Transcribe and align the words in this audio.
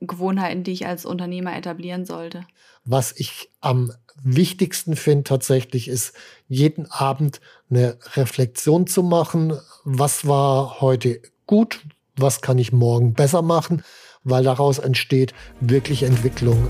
Gewohnheiten, 0.00 0.62
die 0.62 0.72
ich 0.72 0.86
als 0.86 1.04
Unternehmer 1.04 1.56
etablieren 1.56 2.04
sollte? 2.04 2.46
Was 2.84 3.12
ich 3.16 3.50
am 3.60 3.92
wichtigsten 4.22 4.96
finde 4.96 5.24
tatsächlich 5.24 5.88
ist, 5.88 6.14
jeden 6.48 6.90
Abend 6.90 7.40
eine 7.70 7.98
Reflexion 8.14 8.86
zu 8.86 9.02
machen. 9.02 9.58
Was 9.84 10.26
war 10.26 10.80
heute 10.80 11.20
gut? 11.46 11.80
Was 12.16 12.40
kann 12.40 12.58
ich 12.58 12.72
morgen 12.72 13.14
besser 13.14 13.42
machen? 13.42 13.82
Weil 14.24 14.44
daraus 14.44 14.78
entsteht 14.78 15.34
wirklich 15.60 16.02
Entwicklung. 16.02 16.68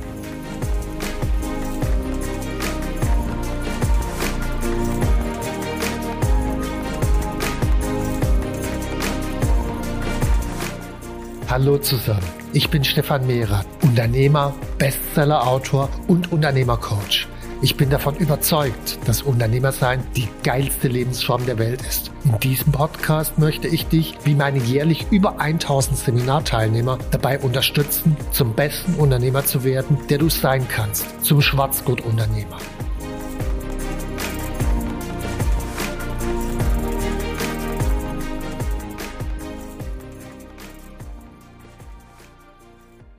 Hallo 11.50 11.78
zusammen, 11.78 12.28
ich 12.52 12.68
bin 12.68 12.84
Stefan 12.84 13.26
Mehrer, 13.26 13.64
Unternehmer, 13.82 14.54
Bestseller-Autor 14.76 15.88
und 16.06 16.30
Unternehmercoach. 16.30 17.26
Ich 17.62 17.74
bin 17.74 17.88
davon 17.88 18.16
überzeugt, 18.16 18.98
dass 19.06 19.22
Unternehmersein 19.22 20.04
die 20.14 20.28
geilste 20.42 20.88
Lebensform 20.88 21.46
der 21.46 21.58
Welt 21.58 21.80
ist. 21.88 22.10
In 22.24 22.38
diesem 22.40 22.70
Podcast 22.70 23.38
möchte 23.38 23.66
ich 23.66 23.86
dich, 23.86 24.18
wie 24.24 24.34
meine 24.34 24.58
jährlich 24.58 25.06
über 25.10 25.40
1000 25.40 25.96
Seminarteilnehmer, 25.96 26.98
dabei 27.12 27.38
unterstützen, 27.38 28.14
zum 28.30 28.52
besten 28.52 28.96
Unternehmer 28.96 29.42
zu 29.46 29.64
werden, 29.64 29.96
der 30.10 30.18
du 30.18 30.28
sein 30.28 30.68
kannst, 30.68 31.24
zum 31.24 31.40
Schwarzgurt-Unternehmer. 31.40 32.58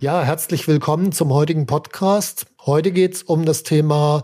Ja, 0.02 0.23
herzlich 0.23 0.66
willkommen 0.66 1.11
zum 1.11 1.33
heutigen 1.33 1.66
Podcast. 1.66 2.45
Heute 2.66 2.94
geht 2.94 3.16
es 3.16 3.23
um 3.23 3.44
das 3.44 3.64
Thema 3.64 4.23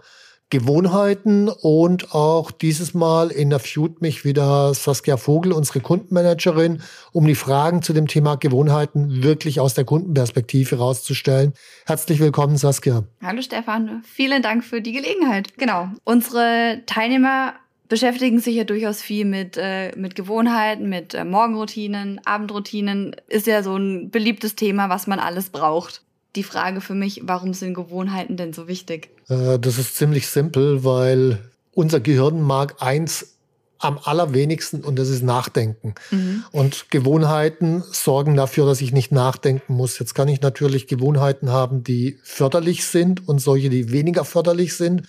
Gewohnheiten 0.49 1.49
und 1.49 2.15
auch 2.15 2.51
dieses 2.51 2.93
Mal 2.93 3.29
interviewt 3.29 4.01
mich 4.01 4.23
wieder 4.23 4.73
Saskia 4.73 5.17
Vogel, 5.17 5.51
unsere 5.51 5.81
Kundenmanagerin, 5.81 6.81
um 7.11 7.27
die 7.27 7.35
Fragen 7.35 7.81
zu 7.81 7.91
dem 7.91 8.07
Thema 8.07 8.35
Gewohnheiten 8.35 9.21
wirklich 9.21 9.59
aus 9.59 9.73
der 9.73 9.83
Kundenperspektive 9.83 10.77
herauszustellen. 10.77 11.51
Herzlich 11.85 12.21
willkommen, 12.21 12.55
Saskia. 12.55 13.03
Hallo 13.21 13.41
Stefan, 13.41 14.01
vielen 14.05 14.41
Dank 14.41 14.63
für 14.63 14.79
die 14.79 14.93
Gelegenheit. 14.93 15.57
Genau, 15.57 15.89
unsere 16.05 16.83
Teilnehmer 16.85 17.53
beschäftigen 17.87 18.39
sich 18.39 18.55
ja 18.55 18.63
durchaus 18.63 19.01
viel 19.01 19.25
mit, 19.25 19.57
äh, 19.57 19.91
mit 19.95 20.15
Gewohnheiten, 20.15 20.89
mit 20.89 21.13
äh, 21.13 21.23
Morgenroutinen, 21.23 22.19
Abendroutinen. 22.25 23.15
Ist 23.27 23.47
ja 23.47 23.63
so 23.63 23.75
ein 23.75 24.09
beliebtes 24.09 24.55
Thema, 24.55 24.89
was 24.89 25.07
man 25.07 25.19
alles 25.19 25.49
braucht. 25.49 26.01
Die 26.35 26.43
Frage 26.43 26.81
für 26.81 26.95
mich, 26.95 27.21
warum 27.23 27.53
sind 27.53 27.73
Gewohnheiten 27.73 28.37
denn 28.37 28.53
so 28.53 28.67
wichtig? 28.67 29.09
Äh, 29.29 29.59
das 29.59 29.77
ist 29.77 29.95
ziemlich 29.95 30.27
simpel, 30.27 30.83
weil 30.83 31.39
unser 31.73 31.99
Gehirn 31.99 32.41
mag 32.41 32.81
eins 32.81 33.35
am 33.77 33.99
allerwenigsten 34.01 34.83
und 34.83 34.97
das 34.97 35.09
ist 35.09 35.21
Nachdenken. 35.21 35.95
Mhm. 36.09 36.43
Und 36.51 36.89
Gewohnheiten 36.89 37.83
sorgen 37.91 38.35
dafür, 38.35 38.65
dass 38.65 38.81
ich 38.81 38.93
nicht 38.93 39.11
nachdenken 39.11 39.73
muss. 39.75 39.99
Jetzt 39.99 40.15
kann 40.15 40.27
ich 40.27 40.41
natürlich 40.41 40.87
Gewohnheiten 40.87 41.49
haben, 41.49 41.83
die 41.83 42.17
förderlich 42.23 42.85
sind 42.85 43.27
und 43.27 43.39
solche, 43.39 43.69
die 43.69 43.91
weniger 43.91 44.25
förderlich 44.25 44.75
sind. 44.75 45.03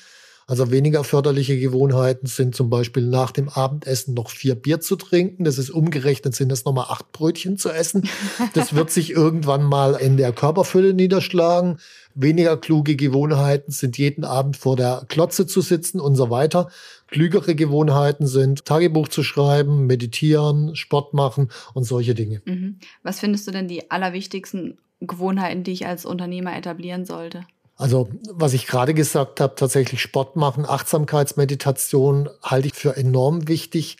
Also 0.49 0.71
weniger 0.71 1.03
förderliche 1.03 1.59
Gewohnheiten 1.59 2.29
sind 2.29 2.55
zum 2.55 2.71
Beispiel 2.71 3.05
nach 3.05 3.33
dem 3.33 3.49
Abendessen 3.49 4.15
noch 4.15 4.31
vier 4.31 4.55
Bier 4.55 4.81
zu 4.81 4.95
trinken. 4.95 5.43
Das 5.43 5.59
ist 5.59 5.71
umgerechnet, 5.71 6.37
sind 6.37 6.51
das 6.51 6.65
nochmal 6.65 6.87
acht 6.89 7.11
Brötchen 7.11 7.59
zu 7.59 7.69
essen. 7.71 8.09
Das 8.55 8.73
wird 8.73 8.93
sich 8.93 9.11
irgendwann 9.11 9.65
mal 9.65 9.95
in 9.95 10.17
der 10.17 10.33
Körperfülle 10.33 10.95
niederschlagen. 10.95 11.79
Weniger 12.15 12.56
kluge 12.56 12.95
Gewohnheiten 12.95 13.73
sind 13.73 13.99
jeden 13.99 14.25
Abend 14.25 14.56
vor 14.56 14.77
der 14.77 15.05
Klotze 15.09 15.49
zu 15.49 15.62
sitzen 15.62 15.99
und 15.99 16.15
so 16.15 16.31
weiter. 16.31 16.71
Klügere 17.09 17.56
Gewohnheiten 17.56 18.29
sind 18.29 18.65
Tagebuch 18.65 19.09
zu 19.09 19.25
schreiben, 19.25 19.87
meditieren, 19.87 20.77
Sport 20.77 21.12
machen 21.12 21.51
und 21.75 21.83
solche 21.83 22.15
Dinge. 22.15 22.41
Mhm. 22.45 22.79
Was 23.03 23.19
findest 23.19 23.49
du 23.49 23.51
denn 23.51 23.67
die 23.67 23.91
allerwichtigsten 23.91 24.79
Gewohnheiten, 25.01 25.65
die 25.65 25.73
ich 25.73 25.87
als 25.87 26.06
Unternehmer 26.06 26.56
etablieren 26.56 27.05
sollte? 27.05 27.45
Also, 27.76 28.09
was 28.32 28.54
ich 28.54 28.66
gerade 28.66 28.94
gesagt 28.94 29.41
habe, 29.41 29.54
tatsächlich 29.54 30.00
Sport 30.00 30.34
machen, 30.37 30.64
Achtsamkeitsmeditation 30.66 32.31
halte 32.42 32.69
ich 32.69 32.75
für 32.75 32.97
enorm 32.97 33.48
wichtig. 33.48 33.98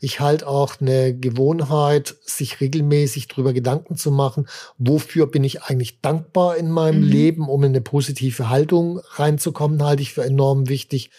Ich 0.00 0.20
halte 0.20 0.46
auch 0.46 0.78
eine 0.80 1.16
Gewohnheit, 1.16 2.16
sich 2.22 2.60
regelmäßig 2.60 3.28
darüber 3.28 3.54
Gedanken 3.54 3.96
zu 3.96 4.10
machen, 4.10 4.46
wofür 4.76 5.26
bin 5.26 5.42
ich 5.42 5.62
eigentlich 5.62 6.02
dankbar 6.02 6.58
in 6.58 6.70
meinem 6.70 7.00
mhm. 7.00 7.08
Leben, 7.08 7.48
um 7.48 7.64
in 7.64 7.70
eine 7.70 7.80
positive 7.80 8.50
Haltung 8.50 9.00
reinzukommen, 9.14 9.82
halte 9.82 10.02
ich 10.02 10.12
für 10.12 10.24
enorm 10.24 10.68
wichtig. 10.68 11.10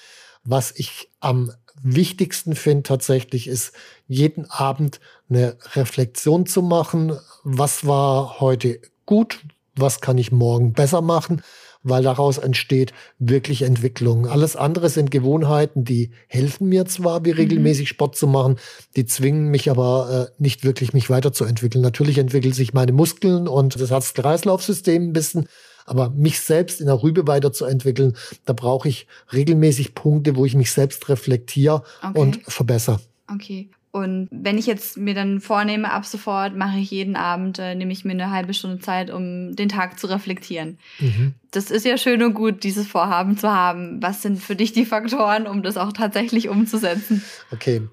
Was 0.43 0.71
ich 0.75 1.09
am 1.19 1.51
wichtigsten 1.81 2.55
finde 2.55 2.83
tatsächlich 2.83 3.47
ist, 3.47 3.73
jeden 4.07 4.49
Abend 4.51 4.99
eine 5.29 5.57
Reflexion 5.73 6.45
zu 6.45 6.61
machen. 6.61 7.17
Was 7.43 7.87
war 7.87 8.39
heute 8.39 8.79
gut? 9.07 9.39
Was 9.75 10.01
kann 10.01 10.19
ich 10.19 10.31
morgen 10.31 10.73
besser 10.73 11.01
machen? 11.01 11.41
Weil 11.85 12.03
daraus 12.03 12.39
entsteht 12.39 12.93
wirklich 13.19 13.61
Entwicklung. 13.61 14.27
Alles 14.27 14.55
andere 14.55 14.89
sind 14.89 15.11
Gewohnheiten, 15.11 15.85
die 15.85 16.11
helfen 16.27 16.67
mir 16.67 16.85
zwar, 16.85 17.23
wie 17.23 17.31
mhm. 17.31 17.37
regelmäßig 17.37 17.87
Sport 17.87 18.17
zu 18.17 18.27
machen, 18.27 18.57
die 18.95 19.05
zwingen 19.05 19.49
mich 19.49 19.69
aber 19.69 20.29
äh, 20.29 20.41
nicht 20.41 20.63
wirklich, 20.63 20.93
mich 20.93 21.09
weiterzuentwickeln. 21.09 21.83
Natürlich 21.83 22.17
entwickeln 22.17 22.53
sich 22.53 22.73
meine 22.73 22.91
Muskeln 22.91 23.47
und 23.47 23.79
das 23.79 23.91
Herz-Kreislauf-System 23.91 25.09
ein 25.09 25.13
bisschen, 25.13 25.47
aber 25.85 26.09
mich 26.09 26.39
selbst 26.39 26.81
in 26.81 26.87
der 26.87 27.03
Rübe 27.03 27.27
weiterzuentwickeln, 27.27 28.17
da 28.45 28.53
brauche 28.53 28.89
ich 28.89 29.05
regelmäßig 29.31 29.93
Punkte, 29.93 30.35
wo 30.35 30.45
ich 30.45 30.55
mich 30.55 30.71
selbst 30.71 31.07
reflektiere 31.07 31.83
okay. 32.01 32.19
und 32.19 32.39
verbessere. 32.47 32.99
Okay. 33.31 33.69
Und 33.95 34.27
wenn 34.29 34.57
ich 34.57 34.65
jetzt 34.65 34.97
mir 34.97 35.13
dann 35.13 35.39
vornehme, 35.39 35.89
ab 35.89 36.05
sofort 36.05 36.53
mache 36.53 36.79
ich 36.79 36.91
jeden 36.91 37.15
Abend, 37.15 37.59
äh, 37.59 37.75
nehme 37.75 37.93
ich 37.93 38.03
mir 38.03 38.11
eine 38.11 38.29
halbe 38.29 38.53
Stunde 38.53 38.79
Zeit, 38.79 39.09
um 39.09 39.55
den 39.55 39.69
Tag 39.69 39.97
zu 39.97 40.07
reflektieren. 40.07 40.79
Mhm. 40.99 41.35
Das 41.51 41.71
ist 41.71 41.85
ja 41.85 41.97
schön 41.97 42.21
und 42.21 42.33
gut, 42.33 42.65
dieses 42.65 42.87
Vorhaben 42.87 43.37
zu 43.37 43.49
haben. 43.49 44.03
Was 44.03 44.21
sind 44.21 44.43
für 44.43 44.57
dich 44.57 44.73
die 44.73 44.83
Faktoren, 44.85 45.47
um 45.47 45.63
das 45.63 45.77
auch 45.77 45.93
tatsächlich 45.93 46.49
umzusetzen? 46.49 47.23
Okay. 47.53 47.83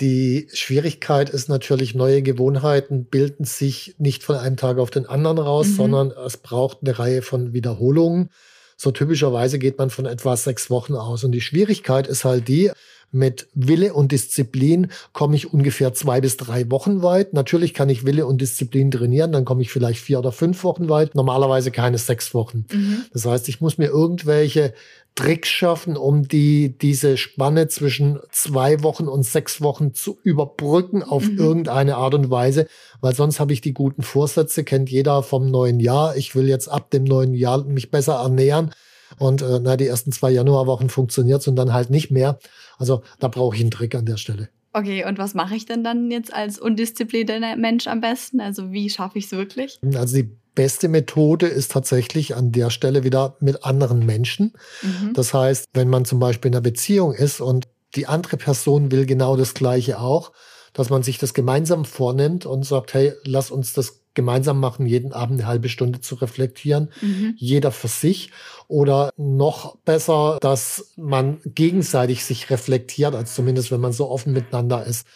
Die 0.00 0.48
Schwierigkeit 0.54 1.28
ist 1.28 1.50
natürlich, 1.50 1.94
neue 1.94 2.22
Gewohnheiten 2.22 3.04
bilden 3.04 3.44
sich 3.44 3.94
nicht 3.98 4.24
von 4.24 4.36
einem 4.36 4.56
Tag 4.56 4.78
auf 4.78 4.90
den 4.90 5.04
anderen 5.04 5.36
raus, 5.36 5.68
mhm. 5.68 5.74
sondern 5.74 6.12
es 6.12 6.38
braucht 6.38 6.78
eine 6.80 6.98
Reihe 6.98 7.20
von 7.20 7.52
Wiederholungen. 7.52 8.30
So 8.78 8.90
typischerweise 8.90 9.58
geht 9.58 9.76
man 9.76 9.90
von 9.90 10.06
etwa 10.06 10.34
sechs 10.34 10.70
Wochen 10.70 10.94
aus. 10.94 11.24
Und 11.24 11.32
die 11.32 11.42
Schwierigkeit 11.42 12.06
ist 12.06 12.24
halt 12.24 12.48
die, 12.48 12.70
mit 13.12 13.48
Wille 13.54 13.92
und 13.94 14.10
Disziplin 14.10 14.88
komme 15.12 15.36
ich 15.36 15.52
ungefähr 15.52 15.92
zwei 15.92 16.20
bis 16.20 16.38
drei 16.38 16.70
Wochen 16.70 17.02
weit. 17.02 17.34
Natürlich 17.34 17.74
kann 17.74 17.90
ich 17.90 18.04
Wille 18.06 18.26
und 18.26 18.40
Disziplin 18.40 18.90
trainieren, 18.90 19.32
dann 19.32 19.44
komme 19.44 19.62
ich 19.62 19.70
vielleicht 19.70 20.00
vier 20.00 20.18
oder 20.18 20.32
fünf 20.32 20.64
Wochen 20.64 20.88
weit. 20.88 21.14
Normalerweise 21.14 21.70
keine 21.70 21.98
sechs 21.98 22.34
Wochen. 22.34 22.64
Mhm. 22.72 23.04
Das 23.12 23.26
heißt, 23.26 23.48
ich 23.48 23.60
muss 23.60 23.78
mir 23.78 23.88
irgendwelche 23.88 24.72
Tricks 25.14 25.50
schaffen, 25.50 25.98
um 25.98 26.26
die, 26.26 26.76
diese 26.78 27.18
Spanne 27.18 27.68
zwischen 27.68 28.18
zwei 28.30 28.82
Wochen 28.82 29.08
und 29.08 29.24
sechs 29.24 29.60
Wochen 29.60 29.92
zu 29.92 30.18
überbrücken 30.22 31.02
auf 31.02 31.28
mhm. 31.28 31.38
irgendeine 31.38 31.96
Art 31.96 32.14
und 32.14 32.30
Weise, 32.30 32.66
weil 33.02 33.14
sonst 33.14 33.38
habe 33.38 33.52
ich 33.52 33.60
die 33.60 33.74
guten 33.74 34.02
Vorsätze, 34.02 34.64
kennt 34.64 34.90
jeder 34.90 35.22
vom 35.22 35.50
neuen 35.50 35.80
Jahr. 35.80 36.16
Ich 36.16 36.34
will 36.34 36.48
jetzt 36.48 36.68
ab 36.68 36.90
dem 36.90 37.04
neuen 37.04 37.34
Jahr 37.34 37.62
mich 37.64 37.90
besser 37.90 38.14
ernähren. 38.14 38.70
Und 39.18 39.42
äh, 39.42 39.60
na, 39.62 39.76
die 39.76 39.86
ersten 39.86 40.12
zwei 40.12 40.30
Januarwochen 40.30 40.88
funktioniert 40.88 41.46
und 41.46 41.56
dann 41.56 41.74
halt 41.74 41.90
nicht 41.90 42.10
mehr. 42.10 42.38
Also 42.78 43.02
da 43.18 43.28
brauche 43.28 43.56
ich 43.56 43.62
einen 43.62 43.70
Trick 43.70 43.94
an 43.94 44.06
der 44.06 44.16
Stelle. 44.16 44.48
Okay, 44.74 45.04
und 45.04 45.18
was 45.18 45.34
mache 45.34 45.54
ich 45.54 45.66
denn 45.66 45.84
dann 45.84 46.10
jetzt 46.10 46.32
als 46.32 46.58
undisziplinierter 46.58 47.56
Mensch 47.56 47.86
am 47.86 48.00
besten? 48.00 48.40
Also 48.40 48.72
wie 48.72 48.88
schaffe 48.88 49.18
ich 49.18 49.26
es 49.26 49.32
wirklich? 49.32 49.78
Also 49.94 50.16
die 50.16 50.30
beste 50.54 50.88
Methode 50.88 51.46
ist 51.46 51.72
tatsächlich 51.72 52.34
an 52.36 52.52
der 52.52 52.70
Stelle 52.70 53.04
wieder 53.04 53.36
mit 53.40 53.64
anderen 53.64 54.04
Menschen. 54.06 54.52
Mhm. 54.82 55.12
Das 55.14 55.34
heißt, 55.34 55.66
wenn 55.74 55.88
man 55.88 56.04
zum 56.04 56.18
Beispiel 56.20 56.50
in 56.50 56.54
einer 56.54 56.62
Beziehung 56.62 57.12
ist 57.12 57.40
und 57.40 57.68
die 57.94 58.06
andere 58.06 58.38
Person 58.38 58.90
will 58.90 59.04
genau 59.04 59.36
das 59.36 59.52
Gleiche 59.54 59.98
auch, 60.00 60.32
dass 60.72 60.88
man 60.88 61.02
sich 61.02 61.18
das 61.18 61.34
gemeinsam 61.34 61.84
vornimmt 61.84 62.46
und 62.46 62.64
sagt, 62.64 62.94
hey, 62.94 63.12
lass 63.24 63.50
uns 63.50 63.74
das 63.74 64.01
gemeinsam 64.14 64.60
machen, 64.60 64.86
jeden 64.86 65.12
Abend 65.12 65.40
eine 65.40 65.48
halbe 65.48 65.68
Stunde 65.68 66.00
zu 66.00 66.14
reflektieren, 66.16 66.90
mhm. 67.00 67.34
jeder 67.38 67.72
für 67.72 67.88
sich. 67.88 68.30
Oder 68.68 69.10
noch 69.16 69.76
besser, 69.78 70.38
dass 70.40 70.92
man 70.96 71.40
gegenseitig 71.44 72.24
sich 72.24 72.50
reflektiert, 72.50 73.14
als 73.14 73.34
zumindest 73.34 73.70
wenn 73.70 73.80
man 73.80 73.92
so 73.92 74.08
offen 74.08 74.32
miteinander 74.32 74.84
ist. 74.84 75.06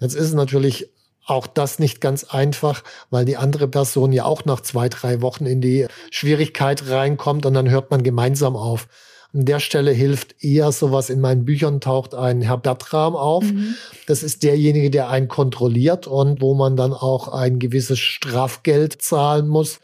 Jetzt 0.00 0.14
ist 0.14 0.26
es 0.26 0.34
natürlich 0.34 0.90
auch 1.26 1.46
das 1.48 1.78
nicht 1.78 2.00
ganz 2.00 2.24
einfach, 2.24 2.84
weil 3.10 3.24
die 3.24 3.36
andere 3.36 3.66
Person 3.66 4.12
ja 4.12 4.24
auch 4.24 4.44
nach 4.44 4.60
zwei, 4.60 4.88
drei 4.88 5.20
Wochen 5.22 5.44
in 5.44 5.60
die 5.60 5.86
Schwierigkeit 6.10 6.88
reinkommt 6.88 7.46
und 7.46 7.54
dann 7.54 7.68
hört 7.68 7.90
man 7.90 8.04
gemeinsam 8.04 8.54
auf. 8.56 8.86
An 9.34 9.44
der 9.44 9.60
Stelle 9.60 9.90
hilft 9.90 10.42
eher 10.42 10.72
sowas 10.72 11.10
in 11.10 11.20
meinen 11.20 11.44
Büchern 11.44 11.80
taucht 11.80 12.14
ein 12.14 12.40
Herr 12.40 12.58
Bertram 12.58 13.16
auf. 13.16 13.44
Mhm. 13.44 13.74
Das 14.06 14.22
ist 14.22 14.42
derjenige, 14.42 14.90
der 14.90 15.10
einen 15.10 15.28
kontrolliert 15.28 16.06
und 16.06 16.40
wo 16.40 16.54
man 16.54 16.76
dann 16.76 16.92
auch 16.92 17.28
ein 17.28 17.58
gewisses 17.58 17.98
Strafgeld 17.98 19.00
zahlen 19.02 19.48
muss. 19.48 19.80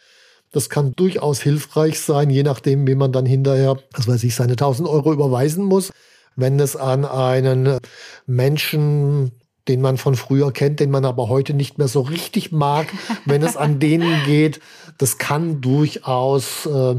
Das 0.53 0.69
kann 0.69 0.93
durchaus 0.95 1.41
hilfreich 1.41 1.99
sein, 1.99 2.31
je 2.31 2.43
nachdem, 2.43 2.87
wie 2.87 2.95
man 2.95 3.13
dann 3.13 3.27
hinterher, 3.27 3.79
was 3.93 4.07
weiß 4.07 4.23
ich, 4.25 4.35
seine 4.35 4.53
1000 4.53 4.89
Euro 4.89 5.13
überweisen 5.13 5.65
muss. 5.65 5.93
Wenn 6.37 6.61
es 6.61 6.77
an 6.77 7.05
einen 7.05 7.79
Menschen 8.27 9.33
den 9.69 9.81
man 9.81 9.97
von 9.97 10.17
früher 10.17 10.53
kennt, 10.53 10.81
den 10.81 10.91
man 10.91 11.05
aber 11.05 11.29
heute 11.29 11.55
nicht 11.55 11.79
mehr 11.79 11.89
so 11.89 12.01
richtig 12.01 12.53
mag, 12.53 12.89
wenn 13.25 13.43
es 13.43 13.57
an 13.57 13.79
denen 13.79 14.25
geht, 14.25 14.61
das 14.99 15.19
kann 15.19 15.61
durchaus 15.61 16.67
äh, 16.67 16.97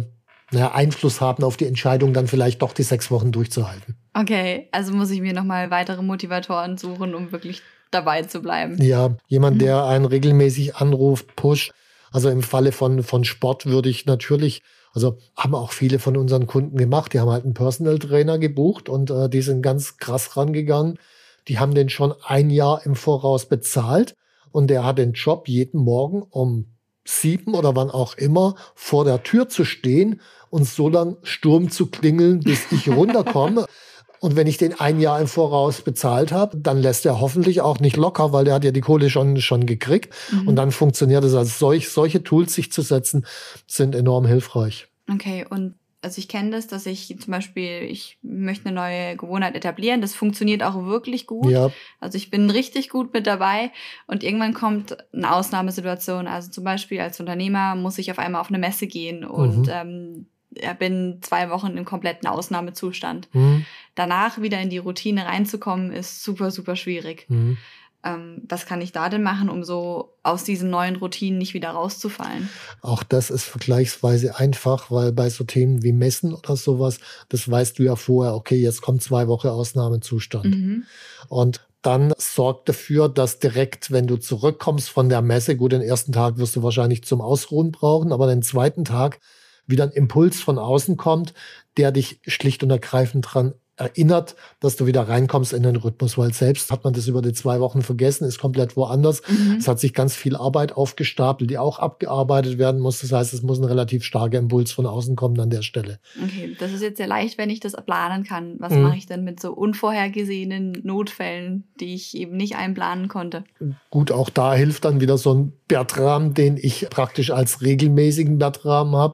naja, 0.54 0.74
Einfluss 0.74 1.20
haben 1.20 1.44
auf 1.44 1.58
die 1.58 1.66
Entscheidung, 1.66 2.14
dann 2.14 2.28
vielleicht 2.28 2.62
doch 2.62 2.74
die 2.74 2.84
sechs 2.84 3.12
Wochen 3.12 3.32
durchzuhalten. 3.32 3.96
Okay, 4.14 4.70
also 4.72 4.94
muss 4.94 5.12
ich 5.12 5.22
mir 5.22 5.34
nochmal 5.34 5.72
weitere 5.72 6.02
Motivatoren 6.02 6.78
suchen, 6.78 7.16
um 7.16 7.32
wirklich 7.32 7.62
dabei 7.92 8.24
zu 8.24 8.42
bleiben. 8.42 8.82
Ja, 8.82 9.18
jemand, 9.28 9.62
der 9.62 9.84
mhm. 9.84 9.90
einen 9.90 10.06
regelmäßig 10.06 10.76
anruft, 10.76 11.36
pusht. 11.36 11.72
Also 12.12 12.30
im 12.30 12.44
Falle 12.44 12.72
von, 12.72 13.04
von 13.04 13.24
Sport 13.24 13.66
würde 13.66 13.90
ich 13.90 14.06
natürlich, 14.06 14.62
also 14.94 15.18
haben 15.36 15.56
auch 15.56 15.72
viele 15.72 15.98
von 16.00 16.16
unseren 16.16 16.46
Kunden 16.46 16.78
gemacht, 16.78 17.14
die 17.14 17.20
haben 17.20 17.32
halt 17.32 17.44
einen 17.44 17.56
Personal 17.56 17.98
Trainer 17.98 18.38
gebucht 18.38 18.88
und 18.88 19.10
äh, 19.10 19.30
die 19.30 19.42
sind 19.42 19.64
ganz 19.64 19.98
krass 19.98 20.38
rangegangen. 20.38 21.00
Die 21.48 21.60
haben 21.60 21.74
den 21.74 21.90
schon 21.90 22.14
ein 22.26 22.50
Jahr 22.50 22.86
im 22.86 22.96
Voraus 22.96 23.48
bezahlt 23.48 24.16
und 24.52 24.68
der 24.70 24.86
hat 24.86 25.00
den 25.00 25.14
Job 25.14 25.48
jeden 25.48 25.80
Morgen 25.80 26.22
um 26.22 26.73
sieben 27.06 27.54
oder 27.54 27.76
wann 27.76 27.90
auch 27.90 28.16
immer 28.16 28.56
vor 28.76 29.06
der 29.06 29.24
Tür 29.24 29.50
zu 29.50 29.66
stehen 29.66 30.22
und 30.50 30.66
so 30.66 30.90
lang 30.90 31.18
Sturm 31.24 31.70
zu 31.70 31.88
klingeln, 31.88 32.40
bis 32.40 32.72
ich 32.72 32.90
runterkomme. 32.90 33.66
Und 34.24 34.38
wenn 34.38 34.48
ich 34.48 34.56
den 34.56 34.80
ein 34.80 35.02
Jahr 35.02 35.20
im 35.20 35.28
Voraus 35.28 35.82
bezahlt 35.82 36.32
habe, 36.32 36.56
dann 36.56 36.82
lässt 36.82 37.06
er 37.06 37.20
hoffentlich 37.20 37.60
auch 37.60 37.82
nicht 37.82 37.98
locker, 37.98 38.32
weil 38.32 38.46
der 38.46 38.54
hat 38.54 38.64
ja 38.64 38.72
die 38.72 38.80
Kohle 38.80 39.10
schon, 39.10 39.42
schon 39.42 39.66
gekriegt. 39.66 40.14
Mhm. 40.32 40.48
Und 40.48 40.56
dann 40.56 40.72
funktioniert 40.72 41.26
es. 41.26 41.34
Also 41.34 41.52
solch, 41.52 41.90
solche 41.90 42.24
Tools 42.24 42.54
sich 42.54 42.72
zu 42.72 42.82
setzen, 42.84 43.26
sind 43.68 43.96
enorm 43.96 44.26
hilfreich. 44.26 44.88
Okay, 45.12 45.46
und 45.50 45.76
also 46.04 46.20
ich 46.20 46.28
kenne 46.28 46.52
das, 46.52 46.68
dass 46.68 46.86
ich 46.86 47.16
zum 47.20 47.32
Beispiel, 47.32 47.84
ich 47.84 48.18
möchte 48.22 48.68
eine 48.68 48.76
neue 48.76 49.16
Gewohnheit 49.16 49.56
etablieren. 49.56 50.02
Das 50.02 50.14
funktioniert 50.14 50.62
auch 50.62 50.86
wirklich 50.86 51.28
gut. 51.28 51.50
Ja. 51.50 51.72
Also 52.00 52.18
ich 52.18 52.30
bin 52.30 52.50
richtig 52.50 52.90
gut 52.90 53.14
mit 53.14 53.26
dabei 53.26 53.72
und 54.06 54.24
irgendwann 54.24 54.54
kommt 54.54 54.98
eine 55.14 55.34
Ausnahmesituation. 55.34 56.28
Also 56.28 56.52
zum 56.52 56.66
Beispiel 56.66 57.00
als 57.00 57.20
Unternehmer 57.20 57.76
muss 57.76 57.98
ich 57.98 58.12
auf 58.12 58.20
einmal 58.20 58.42
auf 58.42 58.50
eine 58.50 58.60
Messe 58.60 58.86
gehen 58.86 59.24
und 59.24 59.68
mhm. 59.68 60.26
ähm, 60.60 60.76
bin 60.78 61.20
zwei 61.22 61.50
Wochen 61.50 61.78
im 61.78 61.86
kompletten 61.86 62.28
Ausnahmezustand. 62.28 63.30
Mhm. 63.34 63.66
Danach 63.96 64.42
wieder 64.42 64.60
in 64.60 64.70
die 64.70 64.80
Routine 64.80 65.26
reinzukommen, 65.26 65.92
ist 65.94 66.24
super, 66.24 66.52
super 66.52 66.76
schwierig. 66.76 67.26
Mhm 67.30 67.58
ähm, 68.04 68.42
was 68.50 68.66
kann 68.66 68.82
ich 68.82 68.92
da 68.92 69.10
denn 69.10 69.24
machen, 69.24 69.50
um 69.50 69.64
so 69.64 70.18
aus 70.24 70.44
diesen 70.44 70.70
neuen 70.70 70.98
Routinen 70.98 71.38
nicht 71.38 71.54
wieder 71.54 71.70
rauszufallen? 71.70 72.50
Auch 72.82 73.04
das 73.04 73.30
ist 73.30 73.46
vergleichsweise 73.46 74.38
einfach, 74.38 74.92
weil 74.92 75.12
bei 75.12 75.30
so 75.30 75.44
Themen 75.44 75.84
wie 75.84 75.94
Messen 75.94 76.34
oder 76.34 76.56
sowas, 76.56 77.00
das 77.30 77.50
weißt 77.50 77.80
du 77.80 77.84
ja 77.84 77.96
vorher, 77.96 78.36
okay, 78.36 78.58
jetzt 78.58 78.82
kommt 78.82 79.02
zwei 79.02 79.28
Wochen 79.28 79.48
Ausnahmezustand. 79.48 80.46
Mhm. 80.46 80.84
Und 81.30 81.66
dann 81.82 82.14
sorgt 82.18 82.70
dafür, 82.70 83.10
dass 83.10 83.40
direkt, 83.40 83.92
wenn 83.92 84.08
du 84.08 84.18
zurückkommst 84.18 84.90
von 84.90 85.10
der 85.10 85.22
Messe, 85.22 85.56
gut, 85.56 85.74
den 85.74 85.82
ersten 85.82 86.12
Tag 86.14 86.38
wirst 86.38 86.56
du 86.56 86.64
wahrscheinlich 86.64 87.04
zum 87.04 87.22
Ausruhen 87.22 87.72
brauchen, 87.72 88.12
aber 88.12 88.28
den 88.28 88.42
zweiten 88.42 88.86
Tag 88.86 89.20
wieder 89.66 89.84
ein 89.84 89.92
Impuls 89.92 90.42
von 90.42 90.58
außen 90.58 90.98
kommt, 90.98 91.34
der 91.78 91.92
dich 91.92 92.20
schlicht 92.26 92.64
und 92.64 92.70
ergreifend 92.70 93.26
dran 93.30 93.54
erinnert, 93.76 94.36
dass 94.60 94.76
du 94.76 94.86
wieder 94.86 95.08
reinkommst 95.08 95.52
in 95.52 95.64
den 95.64 95.76
Rhythmus, 95.76 96.18
weil 96.18 96.32
selbst 96.32 96.72
hat 96.72 96.84
man 96.84 96.94
das 96.94 97.08
über 97.08 97.22
die 97.22 97.34
zwei 97.34 97.60
Wochen 97.60 97.82
vergessen, 97.82 98.26
ist 98.26 98.40
komplett 98.40 98.78
woanders. 98.78 99.22
Mhm. 99.28 99.58
Es 99.58 99.68
hat 99.68 99.80
sich 99.80 99.94
ganz 99.94 100.16
viel 100.16 100.36
Arbeit 100.36 100.74
aufgestapelt, 100.74 101.50
die 101.50 101.58
auch 101.58 101.80
abgearbeitet 101.80 102.60
werden 102.60 102.80
muss. 102.80 103.02
Das 103.02 103.12
heißt, 103.12 103.34
es 103.34 103.42
muss 103.42 103.60
ein 103.60 103.64
relativ 103.64 104.04
starker 104.04 104.38
Impuls 104.38 104.72
von 104.72 104.86
außen 104.86 105.16
kommen 105.16 105.40
an 105.40 105.50
der 105.50 105.64
Stelle. 105.64 106.00
Okay, 106.24 106.56
das 106.60 106.72
ist 106.72 106.82
jetzt 106.82 106.98
sehr 106.98 107.08
leicht, 107.08 107.38
wenn 107.40 107.50
ich 107.50 107.60
das 107.60 107.74
planen 107.84 108.24
kann. 108.24 108.56
Was 108.60 108.74
mhm. 108.74 108.84
mache 108.84 108.98
ich 108.98 109.08
denn 109.08 109.24
mit 109.24 109.40
so 109.40 109.54
unvorhergesehenen 109.54 110.80
Notfällen, 110.84 111.64
die 111.80 111.96
ich 111.96 112.16
eben 112.16 112.38
nicht 112.38 112.56
einplanen 112.56 113.08
konnte? 113.08 113.44
Gut, 113.90 114.12
auch 114.12 114.30
da 114.30 114.54
hilft 114.54 114.86
dann 114.86 115.02
wieder 115.02 115.18
so 115.18 115.34
ein 115.34 115.54
Bertram, 115.68 116.36
den 116.36 116.58
ich 116.58 116.88
praktisch 116.92 117.32
als 117.32 117.64
regelmäßigen 117.64 118.38
Bertram 118.38 118.96
habe 118.96 119.14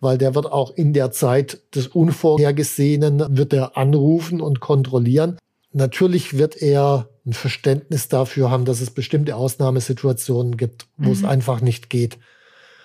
weil 0.00 0.18
der 0.18 0.34
wird 0.34 0.50
auch 0.50 0.70
in 0.74 0.92
der 0.92 1.10
Zeit 1.10 1.60
des 1.74 1.86
Unvorhergesehenen, 1.88 3.36
wird 3.36 3.52
er 3.52 3.76
anrufen 3.76 4.40
und 4.40 4.60
kontrollieren. 4.60 5.38
Natürlich 5.72 6.38
wird 6.38 6.60
er 6.60 7.08
ein 7.26 7.32
Verständnis 7.34 8.08
dafür 8.08 8.50
haben, 8.50 8.64
dass 8.64 8.80
es 8.80 8.90
bestimmte 8.90 9.36
Ausnahmesituationen 9.36 10.56
gibt, 10.56 10.86
wo 10.96 11.08
mhm. 11.08 11.12
es 11.12 11.24
einfach 11.24 11.60
nicht 11.60 11.90
geht. 11.90 12.18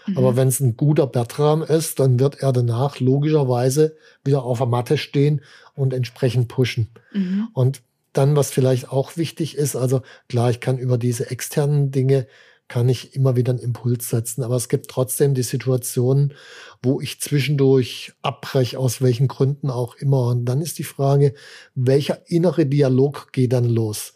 Mhm. 0.05 0.17
Aber 0.17 0.35
wenn 0.35 0.47
es 0.47 0.59
ein 0.59 0.75
guter 0.75 1.07
Bertram 1.07 1.63
ist, 1.63 1.99
dann 1.99 2.19
wird 2.19 2.39
er 2.41 2.51
danach 2.51 2.99
logischerweise 2.99 3.95
wieder 4.23 4.43
auf 4.43 4.57
der 4.57 4.67
Matte 4.67 4.97
stehen 4.97 5.41
und 5.75 5.93
entsprechend 5.93 6.49
pushen. 6.49 6.89
Mhm. 7.13 7.47
Und 7.53 7.81
dann, 8.11 8.35
was 8.35 8.51
vielleicht 8.51 8.91
auch 8.91 9.17
wichtig 9.17 9.57
ist, 9.57 9.75
also 9.75 10.01
klar, 10.29 10.49
ich 10.49 10.59
kann 10.59 10.77
über 10.77 10.97
diese 10.97 11.31
externen 11.31 11.91
Dinge 11.91 12.27
kann 12.67 12.89
ich 12.89 13.15
immer 13.15 13.35
wieder 13.35 13.51
einen 13.51 13.61
Impuls 13.61 14.09
setzen. 14.09 14.43
Aber 14.43 14.55
es 14.55 14.69
gibt 14.69 14.89
trotzdem 14.89 15.33
die 15.33 15.43
Situationen, 15.43 16.33
wo 16.81 17.01
ich 17.01 17.21
zwischendurch 17.21 18.13
abbreche, 18.21 18.79
aus 18.79 19.01
welchen 19.01 19.27
Gründen 19.27 19.69
auch 19.69 19.95
immer. 19.95 20.27
Und 20.27 20.45
dann 20.45 20.61
ist 20.61 20.79
die 20.79 20.83
Frage, 20.83 21.33
welcher 21.75 22.29
innere 22.29 22.65
Dialog 22.65 23.31
geht 23.31 23.53
dann 23.53 23.65
los? 23.65 24.13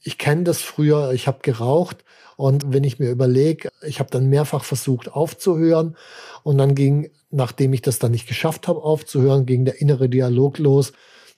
Ich 0.00 0.18
kenne 0.18 0.44
das 0.44 0.60
früher, 0.60 1.12
ich 1.12 1.26
habe 1.26 1.38
geraucht 1.42 2.04
und 2.36 2.72
wenn 2.72 2.84
ich 2.84 3.00
mir 3.00 3.10
überlege, 3.10 3.68
ich 3.82 3.98
habe 3.98 4.10
dann 4.10 4.28
mehrfach 4.28 4.62
versucht 4.62 5.12
aufzuhören 5.12 5.96
und 6.44 6.56
dann 6.56 6.76
ging, 6.76 7.10
nachdem 7.30 7.72
ich 7.72 7.82
das 7.82 7.98
dann 7.98 8.12
nicht 8.12 8.28
geschafft 8.28 8.68
habe 8.68 8.82
aufzuhören, 8.82 9.44
ging 9.44 9.64
der 9.64 9.80
innere 9.80 10.08
Dialog 10.08 10.58
los 10.58 10.92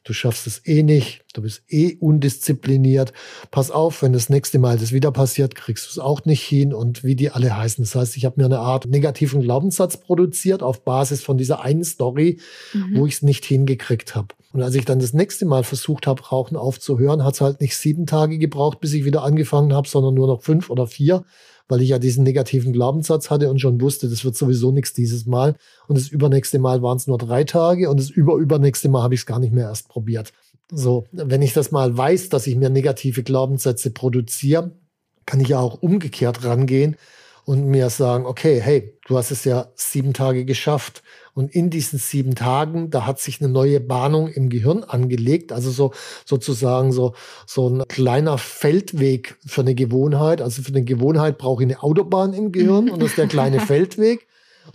du 0.05 0.13
schaffst 0.13 0.47
es 0.47 0.67
eh 0.67 0.83
nicht, 0.83 1.25
du 1.35 1.43
bist 1.43 1.63
eh 1.69 1.97
undiszipliniert. 1.99 3.13
Pass 3.51 3.71
auf, 3.71 4.03
wenn 4.03 4.13
das 4.13 4.29
nächste 4.29 4.59
Mal 4.59 4.79
das 4.79 4.93
wieder 4.93 5.13
passiert, 5.13 5.55
kriegst 5.55 5.87
du 5.87 5.91
es 5.91 5.99
auch 5.99 6.25
nicht 6.25 6.43
hin 6.43 6.73
und 6.73 7.05
wie 7.05 7.17
die 7.17 7.31
alle 7.31 7.57
heißen. 7.57 7.85
Das 7.85 7.95
heißt, 7.95 8.17
ich 8.17 8.25
habe 8.25 8.41
mir 8.41 8.47
eine 8.47 8.61
Art 8.61 8.87
negativen 8.87 9.43
Glaubenssatz 9.43 9.99
produziert 9.99 10.63
auf 10.63 10.85
Basis 10.85 11.23
von 11.23 11.37
dieser 11.37 11.61
einen 11.63 11.85
Story, 11.85 12.41
mhm. 12.73 12.97
wo 12.97 13.07
ich 13.07 13.15
es 13.15 13.23
nicht 13.23 13.45
hingekriegt 13.45 14.15
habe. 14.15 14.35
Und 14.53 14.63
als 14.63 14.75
ich 14.75 14.85
dann 14.85 14.99
das 14.99 15.13
nächste 15.13 15.47
Mal 15.47 15.63
versucht 15.63 16.07
habe, 16.07 16.23
Rauchen 16.23 16.57
aufzuhören, 16.57 17.25
hat 17.25 17.35
es 17.35 17.41
halt 17.41 17.61
nicht 17.61 17.77
sieben 17.77 18.07
Tage 18.07 18.39
gebraucht, 18.39 18.81
bis 18.81 18.93
ich 18.95 19.05
wieder 19.05 19.23
angefangen 19.23 19.73
habe, 19.73 19.89
sondern 19.89 20.15
nur 20.15 20.27
noch 20.27 20.43
fünf 20.43 20.71
oder 20.71 20.87
vier 20.87 21.25
weil 21.71 21.81
ich 21.81 21.91
ja 21.91 21.99
diesen 21.99 22.25
negativen 22.25 22.73
Glaubenssatz 22.73 23.31
hatte 23.31 23.49
und 23.49 23.61
schon 23.61 23.81
wusste, 23.81 24.09
das 24.09 24.25
wird 24.25 24.37
sowieso 24.37 24.73
nichts 24.73 24.93
dieses 24.93 25.25
Mal. 25.25 25.55
Und 25.87 25.97
das 25.97 26.09
übernächste 26.09 26.59
Mal 26.59 26.83
waren 26.83 26.97
es 26.97 27.07
nur 27.07 27.17
drei 27.17 27.45
Tage 27.45 27.89
und 27.89 27.99
das 27.99 28.11
überübernächste 28.11 28.89
Mal 28.89 29.03
habe 29.03 29.15
ich 29.15 29.21
es 29.21 29.27
gar 29.27 29.39
nicht 29.39 29.53
mehr 29.53 29.69
erst 29.69 29.89
probiert. 29.89 30.33
So, 30.73 31.07
wenn 31.13 31.43
ich 31.43 31.53
das 31.53 31.71
mal 31.71 31.97
weiß, 31.97 32.29
dass 32.29 32.47
ich 32.47 32.57
mir 32.57 32.71
negative 32.71 33.23
Glaubenssätze 33.23 33.93
produziere, 33.93 34.73
kann 35.27 35.41
ich 35.41 35.49
ja 35.49 35.61
auch 35.61 35.81
umgekehrt 35.81 36.45
rangehen 36.45 36.97
und 37.45 37.67
mir 37.67 37.89
sagen, 37.89 38.27
okay, 38.27 38.61
hey, 38.61 38.99
du 39.07 39.17
hast 39.17 39.31
es 39.31 39.45
ja 39.45 39.69
sieben 39.75 40.13
Tage 40.13 40.45
geschafft. 40.45 41.03
Und 41.35 41.55
in 41.55 41.71
diesen 41.71 41.99
sieben 41.99 42.35
Tagen, 42.35 42.91
da 42.91 43.07
hat 43.07 43.21
sich 43.21 43.41
eine 43.41 43.51
neue 43.51 43.81
Bahnung 43.81 44.29
im 44.29 44.49
Gehirn 44.49 44.85
angelegt, 44.85 45.53
also 45.53 45.71
so 45.71 45.93
sozusagen 46.25 46.93
so, 46.93 47.15
so 47.47 47.69
ein 47.69 47.83
kleiner 47.89 48.39
Feldweg 48.39 49.37
für 49.47 49.61
eine 49.61 49.75
Gewohnheit. 49.75 50.41
Also 50.43 50.63
für 50.63 50.71
eine 50.71 50.85
Gewohnheit 50.85 51.39
brauche 51.39 51.63
ich 51.63 51.69
eine 51.69 51.83
Autobahn 51.83 52.33
im 52.33 52.53
Gehirn 52.53 52.91
und 52.91 53.03
das 53.03 53.11
ist 53.11 53.19
der 53.19 53.29
kleine 53.29 53.61
Feldweg. 53.67 54.27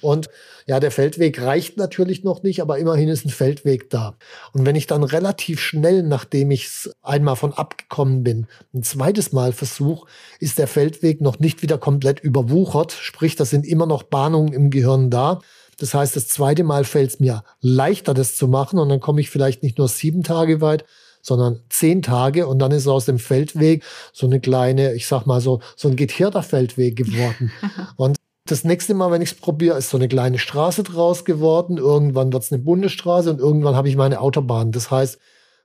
Und 0.01 0.29
ja, 0.67 0.79
der 0.79 0.91
Feldweg 0.91 1.39
reicht 1.41 1.77
natürlich 1.77 2.23
noch 2.23 2.41
nicht, 2.41 2.61
aber 2.61 2.79
immerhin 2.79 3.09
ist 3.09 3.25
ein 3.25 3.29
Feldweg 3.29 3.89
da. 3.89 4.17
Und 4.51 4.65
wenn 4.65 4.75
ich 4.75 4.87
dann 4.87 5.03
relativ 5.03 5.59
schnell, 5.59 6.01
nachdem 6.01 6.51
ich 6.51 6.89
einmal 7.03 7.35
von 7.35 7.53
abgekommen 7.53 8.23
bin, 8.23 8.47
ein 8.73 8.83
zweites 8.83 9.31
Mal 9.31 9.53
versuche, 9.53 10.07
ist 10.39 10.57
der 10.57 10.67
Feldweg 10.67 11.21
noch 11.21 11.39
nicht 11.39 11.61
wieder 11.61 11.77
komplett 11.77 12.19
überwuchert. 12.19 12.93
Sprich, 12.93 13.35
da 13.35 13.45
sind 13.45 13.65
immer 13.65 13.85
noch 13.85 14.03
Bahnungen 14.03 14.53
im 14.53 14.69
Gehirn 14.71 15.09
da. 15.11 15.39
Das 15.77 15.93
heißt, 15.93 16.15
das 16.15 16.27
zweite 16.27 16.63
Mal 16.63 16.83
fällt 16.83 17.11
es 17.11 17.19
mir 17.19 17.43
leichter, 17.61 18.13
das 18.13 18.35
zu 18.35 18.47
machen. 18.47 18.79
Und 18.79 18.89
dann 18.89 18.99
komme 18.99 19.21
ich 19.21 19.29
vielleicht 19.29 19.63
nicht 19.63 19.77
nur 19.77 19.87
sieben 19.87 20.23
Tage 20.23 20.61
weit, 20.61 20.85
sondern 21.21 21.61
zehn 21.69 22.01
Tage 22.01 22.45
und 22.45 22.59
dann 22.59 22.71
ist 22.71 22.87
aus 22.87 23.05
dem 23.05 23.17
Feldweg 23.17 23.83
so 24.13 24.27
eine 24.27 24.39
kleine, 24.39 24.93
ich 24.93 25.07
sag 25.07 25.25
mal 25.25 25.41
so, 25.41 25.59
so 25.75 25.87
ein 25.87 25.95
geteerter 25.95 26.43
Feldweg 26.43 26.95
geworden. 26.95 27.51
und 27.97 28.17
das 28.45 28.63
nächste 28.63 28.93
Mal, 28.93 29.09
wenn 29.09 29.23
ich 29.23 29.31
es 29.31 29.37
probiere, 29.37 29.77
ist 29.77 29.89
so 29.89 29.97
eine 29.97 30.07
kleine 30.07 30.37
Straße 30.37 30.83
draus 30.83 31.25
geworden. 31.25 31.77
Irgendwann 31.77 32.31
wird 32.31 32.43
es 32.43 32.51
eine 32.51 32.61
Bundesstraße 32.61 33.31
und 33.31 33.39
irgendwann 33.39 33.75
habe 33.75 33.89
ich 33.89 33.95
meine 33.95 34.21
Autobahn. 34.21 34.71
Das 34.71 34.91
heißt, 34.91 35.17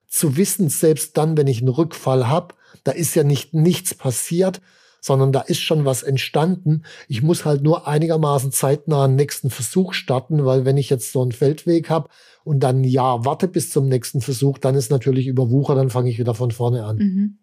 zu 0.09 0.37
wissen, 0.39 0.71
selbst 0.71 1.17
dann, 1.19 1.37
wenn 1.37 1.47
ich 1.47 1.59
einen 1.59 1.69
Rückfall 1.69 2.27
habe, 2.27 2.55
da 2.85 2.93
ist 2.93 3.15
ja 3.15 3.23
nicht 3.23 3.53
nichts 3.53 3.95
passiert, 3.95 4.63
sondern 5.01 5.33
da 5.33 5.41
ist 5.41 5.61
schon 5.61 5.85
was 5.85 6.03
entstanden. 6.03 6.83
Ich 7.09 7.23
muss 7.23 7.45
halt 7.45 7.63
nur 7.63 7.89
einigermaßen 7.89 8.53
zeitnah 8.53 9.05
einen 9.05 9.17
nächsten 9.17 9.51
Versuch 9.51 9.93
starten, 9.93 10.45
weil 10.45 10.65
wenn 10.65 10.77
ich 10.77 10.91
jetzt 10.91 11.13
so 11.13 11.23
einen 11.23 11.33
Feldweg 11.33 11.91
habe 11.91 12.09
und 12.45 12.61
dann 12.61 12.81
ein 12.81 12.85
Jahr 12.85 13.25
warte 13.25 13.49
bis 13.49 13.71
zum 13.71 13.89
nächsten 13.89 14.21
Versuch, 14.21 14.59
dann 14.59 14.75
ist 14.75 14.91
natürlich 14.91 15.27
überwucher, 15.27 15.75
dann 15.75 15.91
fange 15.91 16.11
ich 16.11 16.19
wieder 16.19 16.35
von 16.35 16.51
vorne 16.51 16.85
an. 16.85 16.97
Mhm. 16.97 17.39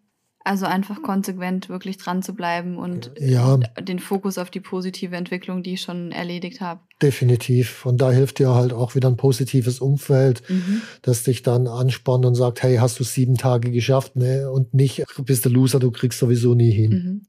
Also 0.48 0.64
einfach 0.64 1.02
konsequent 1.02 1.68
wirklich 1.68 1.98
dran 1.98 2.22
zu 2.22 2.32
bleiben 2.32 2.78
und 2.78 3.10
ja. 3.18 3.58
den 3.58 3.98
Fokus 3.98 4.38
auf 4.38 4.48
die 4.48 4.60
positive 4.60 5.14
Entwicklung, 5.14 5.62
die 5.62 5.74
ich 5.74 5.82
schon 5.82 6.10
erledigt 6.10 6.62
habe. 6.62 6.80
Definitiv. 7.02 7.84
Und 7.84 8.00
da 8.00 8.10
hilft 8.10 8.38
dir 8.38 8.54
halt 8.54 8.72
auch 8.72 8.94
wieder 8.94 9.10
ein 9.10 9.18
positives 9.18 9.78
Umfeld, 9.78 10.42
mhm. 10.48 10.80
das 11.02 11.24
dich 11.24 11.42
dann 11.42 11.66
anspornt 11.66 12.24
und 12.24 12.34
sagt, 12.34 12.62
hey, 12.62 12.76
hast 12.76 12.98
du 12.98 13.04
sieben 13.04 13.36
Tage 13.36 13.70
geschafft, 13.70 14.16
ne? 14.16 14.50
Und 14.50 14.72
nicht, 14.72 15.04
bist 15.18 15.44
du 15.44 15.50
Loser, 15.50 15.80
du 15.80 15.90
kriegst 15.90 16.18
sowieso 16.18 16.54
nie 16.54 16.70
hin. 16.70 16.90
Mhm. 16.90 17.26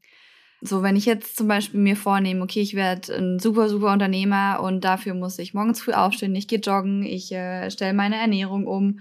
So, 0.62 0.82
wenn 0.82 0.96
ich 0.96 1.06
jetzt 1.06 1.36
zum 1.36 1.48
Beispiel 1.48 1.80
mir 1.80 1.96
vornehme, 1.96 2.42
okay, 2.42 2.60
ich 2.60 2.74
werde 2.74 3.14
ein 3.16 3.38
super, 3.38 3.68
super 3.68 3.92
Unternehmer 3.92 4.60
und 4.62 4.82
dafür 4.82 5.14
muss 5.14 5.38
ich 5.38 5.54
morgens 5.54 5.80
früh 5.80 5.92
aufstehen, 5.92 6.34
ich 6.34 6.48
gehe 6.48 6.58
joggen, 6.58 7.02
ich 7.02 7.32
äh, 7.32 7.70
stelle 7.70 7.94
meine 7.94 8.16
Ernährung 8.16 8.66
um, 8.66 9.00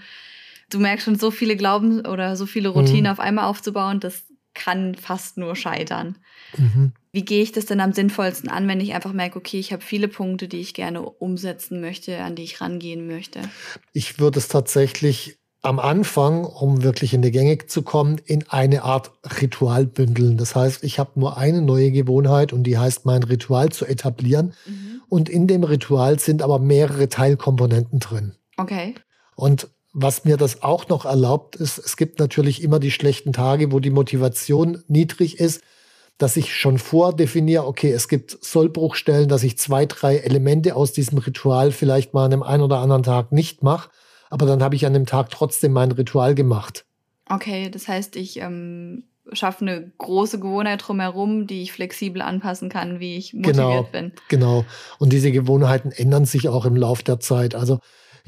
du 0.69 0.79
merkst 0.79 1.05
schon, 1.05 1.19
so 1.19 1.31
viele 1.31 1.57
Glauben 1.57 2.05
oder 2.05 2.35
so 2.35 2.45
viele 2.45 2.69
Routinen 2.69 3.03
mhm. 3.03 3.09
auf 3.09 3.19
einmal 3.19 3.45
aufzubauen, 3.45 3.99
das 3.99 4.23
kann 4.53 4.95
fast 4.95 5.37
nur 5.37 5.55
scheitern. 5.55 6.17
Mhm. 6.57 6.93
Wie 7.11 7.25
gehe 7.25 7.41
ich 7.41 7.51
das 7.51 7.65
denn 7.65 7.81
am 7.81 7.93
sinnvollsten 7.93 8.49
an, 8.49 8.67
wenn 8.67 8.81
ich 8.81 8.93
einfach 8.93 9.13
merke, 9.13 9.39
okay, 9.39 9.59
ich 9.59 9.73
habe 9.73 9.83
viele 9.83 10.07
Punkte, 10.07 10.47
die 10.47 10.59
ich 10.59 10.73
gerne 10.73 11.01
umsetzen 11.01 11.81
möchte, 11.81 12.19
an 12.19 12.35
die 12.35 12.43
ich 12.43 12.61
rangehen 12.61 13.07
möchte? 13.07 13.41
Ich 13.93 14.19
würde 14.19 14.39
es 14.39 14.47
tatsächlich 14.47 15.38
am 15.61 15.79
Anfang, 15.79 16.45
um 16.45 16.83
wirklich 16.83 17.13
in 17.13 17.21
die 17.21 17.31
Gänge 17.31 17.57
zu 17.67 17.81
kommen, 17.81 18.19
in 18.25 18.47
eine 18.47 18.83
Art 18.83 19.11
Ritual 19.41 19.85
bündeln. 19.85 20.37
Das 20.37 20.55
heißt, 20.55 20.83
ich 20.83 20.99
habe 20.99 21.19
nur 21.19 21.37
eine 21.37 21.61
neue 21.61 21.91
Gewohnheit 21.91 22.53
und 22.53 22.63
die 22.63 22.77
heißt, 22.77 23.05
mein 23.05 23.23
Ritual 23.23 23.69
zu 23.69 23.85
etablieren. 23.85 24.53
Mhm. 24.65 25.01
Und 25.09 25.27
in 25.27 25.47
dem 25.47 25.63
Ritual 25.63 26.19
sind 26.19 26.41
aber 26.41 26.59
mehrere 26.59 27.09
Teilkomponenten 27.09 27.99
drin. 27.99 28.35
Okay. 28.57 28.95
Und 29.35 29.69
was 29.91 30.23
mir 30.23 30.37
das 30.37 30.63
auch 30.63 30.87
noch 30.87 31.05
erlaubt 31.05 31.55
ist, 31.55 31.77
es 31.77 31.97
gibt 31.97 32.19
natürlich 32.19 32.63
immer 32.63 32.79
die 32.79 32.91
schlechten 32.91 33.33
Tage, 33.33 33.71
wo 33.71 33.79
die 33.79 33.89
Motivation 33.89 34.83
niedrig 34.87 35.39
ist, 35.39 35.61
dass 36.17 36.37
ich 36.37 36.53
schon 36.53 36.77
vordefiniere, 36.77 37.65
okay, 37.65 37.91
es 37.91 38.07
gibt 38.07 38.37
Sollbruchstellen, 38.43 39.29
dass 39.29 39.43
ich 39.43 39.57
zwei, 39.57 39.85
drei 39.85 40.17
Elemente 40.17 40.75
aus 40.75 40.91
diesem 40.91 41.17
Ritual 41.17 41.71
vielleicht 41.71 42.13
mal 42.13 42.25
an 42.25 42.33
einem 42.33 42.43
einen 42.43 42.63
oder 42.63 42.79
anderen 42.79 43.03
Tag 43.03 43.31
nicht 43.31 43.63
mache, 43.63 43.89
aber 44.29 44.45
dann 44.45 44.61
habe 44.63 44.75
ich 44.75 44.85
an 44.85 44.93
dem 44.93 45.05
Tag 45.05 45.29
trotzdem 45.29 45.73
mein 45.73 45.91
Ritual 45.91 46.35
gemacht. 46.35 46.85
Okay, 47.27 47.69
das 47.69 47.87
heißt, 47.87 48.15
ich 48.15 48.39
ähm, 48.39 49.03
schaffe 49.33 49.61
eine 49.61 49.91
große 49.97 50.39
Gewohnheit 50.39 50.87
drumherum, 50.87 51.47
die 51.47 51.61
ich 51.61 51.71
flexibel 51.71 52.21
anpassen 52.21 52.69
kann, 52.69 52.99
wie 52.99 53.17
ich 53.17 53.33
motiviert 53.33 53.55
genau, 53.55 53.83
bin. 53.83 54.11
Genau. 54.29 54.65
Und 54.97 55.13
diese 55.13 55.31
Gewohnheiten 55.31 55.91
ändern 55.91 56.25
sich 56.25 56.49
auch 56.49 56.65
im 56.65 56.75
Laufe 56.75 57.03
der 57.03 57.19
Zeit. 57.19 57.55
Also 57.55 57.79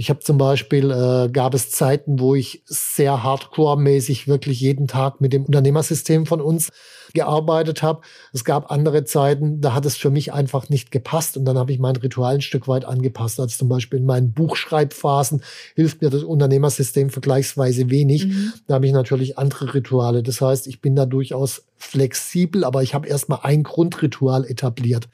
ich 0.01 0.09
habe 0.09 0.19
zum 0.19 0.39
Beispiel, 0.39 0.89
äh, 0.89 1.29
gab 1.29 1.53
es 1.53 1.69
Zeiten, 1.69 2.19
wo 2.19 2.33
ich 2.33 2.63
sehr 2.65 3.21
hardcore-mäßig 3.21 4.27
wirklich 4.27 4.59
jeden 4.59 4.87
Tag 4.87 5.21
mit 5.21 5.31
dem 5.31 5.45
Unternehmersystem 5.45 6.25
von 6.25 6.41
uns 6.41 6.69
gearbeitet 7.13 7.83
habe. 7.83 8.01
Es 8.33 8.43
gab 8.43 8.71
andere 8.71 9.03
Zeiten, 9.03 9.61
da 9.61 9.75
hat 9.75 9.85
es 9.85 9.97
für 9.97 10.09
mich 10.09 10.33
einfach 10.33 10.69
nicht 10.69 10.89
gepasst 10.89 11.37
und 11.37 11.45
dann 11.45 11.55
habe 11.55 11.71
ich 11.71 11.77
mein 11.77 11.95
Ritual 11.97 12.33
ein 12.33 12.41
Stück 12.41 12.67
weit 12.67 12.83
angepasst. 12.83 13.39
Also 13.39 13.55
zum 13.55 13.69
Beispiel 13.69 13.99
in 13.99 14.07
meinen 14.07 14.33
Buchschreibphasen 14.33 15.43
hilft 15.75 16.01
mir 16.01 16.09
das 16.09 16.23
Unternehmersystem 16.23 17.11
vergleichsweise 17.11 17.91
wenig. 17.91 18.25
Mhm. 18.25 18.53
Da 18.65 18.73
habe 18.73 18.87
ich 18.87 18.93
natürlich 18.93 19.37
andere 19.37 19.75
Rituale. 19.75 20.23
Das 20.23 20.41
heißt, 20.41 20.65
ich 20.65 20.81
bin 20.81 20.95
da 20.95 21.05
durchaus 21.05 21.65
flexibel, 21.77 22.63
aber 22.63 22.81
ich 22.81 22.95
habe 22.95 23.07
erstmal 23.07 23.41
ein 23.43 23.61
Grundritual 23.61 24.45
etabliert. 24.45 25.09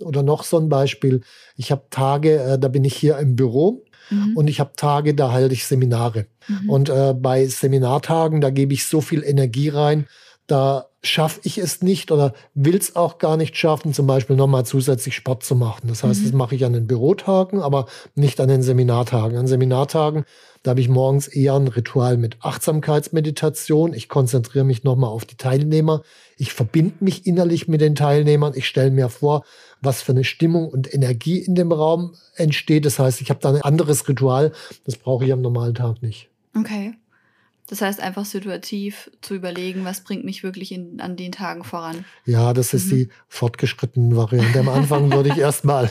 Oder 0.00 0.22
noch 0.22 0.44
so 0.44 0.58
ein 0.58 0.68
Beispiel. 0.68 1.22
Ich 1.56 1.70
habe 1.72 1.84
Tage, 1.88 2.38
äh, 2.38 2.58
da 2.58 2.68
bin 2.68 2.84
ich 2.84 2.94
hier 2.94 3.16
im 3.16 3.34
Büro 3.34 3.82
Mhm. 4.10 4.36
Und 4.36 4.48
ich 4.48 4.60
habe 4.60 4.72
Tage, 4.76 5.14
da 5.14 5.32
halte 5.32 5.54
ich 5.54 5.66
Seminare. 5.66 6.26
Mhm. 6.48 6.70
Und 6.70 6.88
äh, 6.88 7.14
bei 7.14 7.46
Seminartagen, 7.46 8.40
da 8.40 8.50
gebe 8.50 8.74
ich 8.74 8.86
so 8.86 9.00
viel 9.00 9.22
Energie 9.22 9.68
rein, 9.68 10.06
da 10.46 10.86
schaffe 11.08 11.40
ich 11.44 11.58
es 11.58 11.82
nicht 11.82 12.10
oder 12.12 12.34
will 12.54 12.76
es 12.76 12.96
auch 12.96 13.18
gar 13.18 13.36
nicht 13.36 13.56
schaffen, 13.56 13.92
zum 13.92 14.06
Beispiel 14.06 14.36
nochmal 14.36 14.66
zusätzlich 14.66 15.14
Sport 15.14 15.44
zu 15.44 15.54
machen. 15.54 15.88
Das 15.88 16.02
heißt, 16.02 16.20
mhm. 16.20 16.24
das 16.24 16.32
mache 16.32 16.54
ich 16.54 16.64
an 16.64 16.72
den 16.72 16.86
Bürotagen, 16.86 17.60
aber 17.60 17.86
nicht 18.14 18.40
an 18.40 18.48
den 18.48 18.62
Seminartagen. 18.62 19.36
An 19.36 19.46
Seminartagen, 19.46 20.24
da 20.62 20.70
habe 20.70 20.80
ich 20.80 20.88
morgens 20.88 21.28
eher 21.28 21.54
ein 21.54 21.68
Ritual 21.68 22.16
mit 22.16 22.38
Achtsamkeitsmeditation. 22.40 23.94
Ich 23.94 24.08
konzentriere 24.08 24.64
mich 24.64 24.84
nochmal 24.84 25.10
auf 25.10 25.24
die 25.24 25.36
Teilnehmer. 25.36 26.02
Ich 26.36 26.52
verbinde 26.52 26.96
mich 27.04 27.26
innerlich 27.26 27.68
mit 27.68 27.80
den 27.80 27.94
Teilnehmern. 27.94 28.52
Ich 28.56 28.66
stelle 28.66 28.90
mir 28.90 29.08
vor, 29.08 29.44
was 29.80 30.02
für 30.02 30.12
eine 30.12 30.24
Stimmung 30.24 30.68
und 30.68 30.92
Energie 30.92 31.38
in 31.38 31.54
dem 31.54 31.72
Raum 31.72 32.14
entsteht. 32.34 32.84
Das 32.84 32.98
heißt, 32.98 33.20
ich 33.20 33.30
habe 33.30 33.40
da 33.40 33.50
ein 33.50 33.62
anderes 33.62 34.08
Ritual. 34.08 34.52
Das 34.84 34.96
brauche 34.96 35.24
ich 35.24 35.32
am 35.32 35.40
normalen 35.40 35.74
Tag 35.74 36.02
nicht. 36.02 36.28
Okay. 36.58 36.94
Das 37.68 37.80
heißt, 37.80 38.00
einfach 38.00 38.24
situativ 38.24 39.10
zu 39.20 39.34
überlegen, 39.34 39.84
was 39.84 40.02
bringt 40.02 40.24
mich 40.24 40.44
wirklich 40.44 40.70
in, 40.72 41.00
an 41.00 41.16
den 41.16 41.32
Tagen 41.32 41.64
voran. 41.64 42.04
Ja, 42.24 42.52
das 42.52 42.74
ist 42.74 42.86
mhm. 42.86 42.90
die 42.90 43.08
fortgeschrittene 43.28 44.16
Variante. 44.16 44.60
Am 44.60 44.68
Anfang 44.68 45.12
würde 45.12 45.30
ich 45.30 45.38
erstmal 45.38 45.90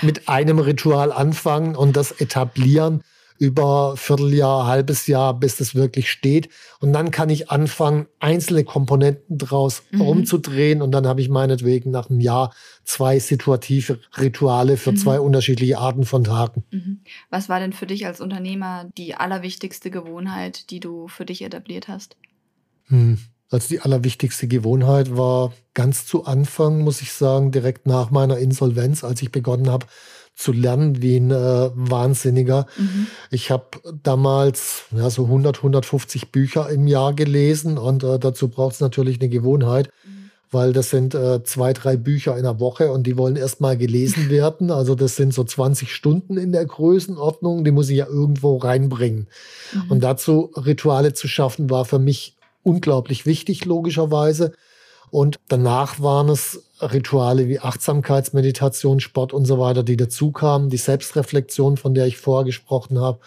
mit 0.00 0.28
einem 0.28 0.58
Ritual 0.58 1.12
anfangen 1.12 1.76
und 1.76 1.96
das 1.96 2.12
etablieren 2.12 3.02
über 3.40 3.96
Vierteljahr, 3.96 4.66
halbes 4.66 5.06
Jahr, 5.06 5.32
bis 5.32 5.56
das 5.56 5.74
wirklich 5.74 6.10
steht. 6.10 6.50
Und 6.78 6.92
dann 6.92 7.10
kann 7.10 7.30
ich 7.30 7.50
anfangen, 7.50 8.06
einzelne 8.18 8.64
Komponenten 8.64 9.38
draus 9.38 9.82
mhm. 9.90 10.02
rumzudrehen. 10.02 10.82
Und 10.82 10.92
dann 10.92 11.06
habe 11.06 11.22
ich 11.22 11.30
meinetwegen 11.30 11.90
nach 11.90 12.10
einem 12.10 12.20
Jahr 12.20 12.52
zwei 12.84 13.18
situative 13.18 13.98
Rituale 14.18 14.76
für 14.76 14.92
mhm. 14.92 14.96
zwei 14.98 15.20
unterschiedliche 15.20 15.78
Arten 15.78 16.04
von 16.04 16.22
Tagen. 16.22 16.64
Mhm. 16.70 17.00
Was 17.30 17.48
war 17.48 17.60
denn 17.60 17.72
für 17.72 17.86
dich 17.86 18.04
als 18.04 18.20
Unternehmer 18.20 18.90
die 18.98 19.14
allerwichtigste 19.14 19.90
Gewohnheit, 19.90 20.70
die 20.70 20.80
du 20.80 21.08
für 21.08 21.24
dich 21.24 21.40
etabliert 21.40 21.88
hast? 21.88 22.18
Hm. 22.88 23.18
Also 23.48 23.68
die 23.68 23.80
allerwichtigste 23.80 24.48
Gewohnheit 24.48 25.16
war 25.16 25.52
ganz 25.72 26.06
zu 26.06 26.24
Anfang, 26.26 26.82
muss 26.82 27.00
ich 27.00 27.12
sagen, 27.12 27.50
direkt 27.50 27.86
nach 27.86 28.10
meiner 28.10 28.38
Insolvenz, 28.38 29.02
als 29.02 29.22
ich 29.22 29.32
begonnen 29.32 29.70
habe, 29.70 29.86
zu 30.40 30.52
lernen 30.52 31.02
wie 31.02 31.16
ein 31.16 31.30
äh, 31.30 31.70
Wahnsinniger. 31.74 32.66
Mhm. 32.78 33.06
Ich 33.30 33.50
habe 33.50 33.66
damals 34.02 34.84
ja, 34.96 35.10
so 35.10 35.24
100, 35.24 35.58
150 35.58 36.32
Bücher 36.32 36.70
im 36.70 36.86
Jahr 36.86 37.12
gelesen 37.12 37.76
und 37.76 38.02
äh, 38.04 38.18
dazu 38.18 38.48
braucht 38.48 38.74
es 38.74 38.80
natürlich 38.80 39.20
eine 39.20 39.28
Gewohnheit, 39.28 39.90
mhm. 40.02 40.30
weil 40.50 40.72
das 40.72 40.88
sind 40.88 41.14
äh, 41.14 41.44
zwei, 41.44 41.74
drei 41.74 41.96
Bücher 41.96 42.38
in 42.38 42.44
der 42.44 42.58
Woche 42.58 42.90
und 42.90 43.06
die 43.06 43.18
wollen 43.18 43.36
erstmal 43.36 43.76
gelesen 43.76 44.30
werden. 44.30 44.70
Also 44.70 44.94
das 44.94 45.16
sind 45.16 45.34
so 45.34 45.44
20 45.44 45.94
Stunden 45.94 46.38
in 46.38 46.52
der 46.52 46.64
Größenordnung, 46.64 47.62
die 47.62 47.70
muss 47.70 47.90
ich 47.90 47.98
ja 47.98 48.06
irgendwo 48.06 48.56
reinbringen. 48.56 49.28
Mhm. 49.74 49.90
Und 49.90 50.00
dazu 50.02 50.52
Rituale 50.56 51.12
zu 51.12 51.28
schaffen, 51.28 51.68
war 51.68 51.84
für 51.84 51.98
mich 51.98 52.36
unglaublich 52.62 53.26
wichtig, 53.26 53.66
logischerweise. 53.66 54.52
Und 55.10 55.38
danach 55.48 56.00
waren 56.00 56.28
es 56.28 56.62
Rituale 56.80 57.48
wie 57.48 57.60
Achtsamkeitsmeditation, 57.60 59.00
Sport 59.00 59.32
und 59.32 59.44
so 59.44 59.58
weiter, 59.58 59.82
die 59.82 59.96
dazu 59.96 60.32
kamen, 60.32 60.70
die 60.70 60.76
Selbstreflexion, 60.76 61.76
von 61.76 61.94
der 61.94 62.06
ich 62.06 62.16
vorher 62.16 62.44
gesprochen 62.44 62.98
habe. 62.98 63.18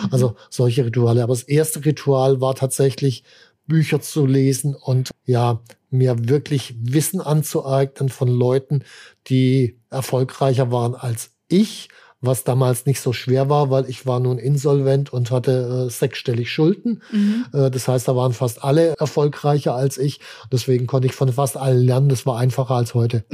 Mhm. 0.00 0.08
Also 0.12 0.36
solche 0.48 0.84
Rituale. 0.84 1.22
Aber 1.22 1.32
das 1.32 1.42
erste 1.42 1.84
Ritual 1.84 2.40
war 2.40 2.54
tatsächlich, 2.54 3.24
Bücher 3.66 4.00
zu 4.00 4.26
lesen 4.26 4.74
und 4.74 5.10
ja, 5.26 5.60
mir 5.90 6.28
wirklich 6.28 6.74
Wissen 6.80 7.20
anzueignen 7.20 8.08
von 8.08 8.28
Leuten, 8.28 8.84
die 9.28 9.78
erfolgreicher 9.90 10.70
waren 10.72 10.94
als 10.94 11.30
ich 11.48 11.88
was 12.20 12.44
damals 12.44 12.86
nicht 12.86 13.00
so 13.00 13.12
schwer 13.12 13.48
war, 13.48 13.70
weil 13.70 13.88
ich 13.88 14.06
war 14.06 14.20
nun 14.20 14.38
insolvent 14.38 15.12
und 15.12 15.30
hatte 15.30 15.86
äh, 15.86 15.90
sechsstellig 15.90 16.50
Schulden. 16.50 17.02
Mhm. 17.10 17.46
Äh, 17.52 17.70
das 17.70 17.88
heißt, 17.88 18.08
da 18.08 18.16
waren 18.16 18.32
fast 18.32 18.62
alle 18.62 18.94
erfolgreicher 18.98 19.74
als 19.74 19.96
ich. 19.96 20.20
Deswegen 20.52 20.86
konnte 20.86 21.06
ich 21.08 21.14
von 21.14 21.32
fast 21.32 21.56
allen 21.56 21.82
lernen. 21.82 22.08
Das 22.08 22.26
war 22.26 22.38
einfacher 22.38 22.74
als 22.74 22.94
heute. 22.94 23.24